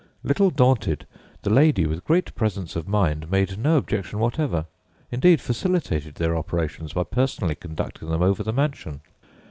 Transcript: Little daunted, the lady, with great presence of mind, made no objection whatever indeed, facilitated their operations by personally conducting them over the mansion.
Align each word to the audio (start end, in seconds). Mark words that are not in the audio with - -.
Little 0.23 0.49
daunted, 0.49 1.05
the 1.43 1.51
lady, 1.51 1.85
with 1.85 2.05
great 2.05 2.33
presence 2.33 2.75
of 2.75 2.87
mind, 2.87 3.29
made 3.29 3.59
no 3.59 3.77
objection 3.77 4.17
whatever 4.17 4.65
indeed, 5.11 5.39
facilitated 5.39 6.15
their 6.15 6.35
operations 6.35 6.93
by 6.93 7.03
personally 7.03 7.53
conducting 7.53 8.09
them 8.09 8.23
over 8.23 8.41
the 8.41 8.51
mansion. 8.51 9.01